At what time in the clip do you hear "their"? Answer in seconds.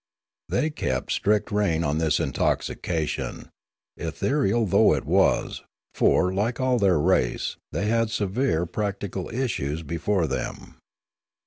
6.79-6.97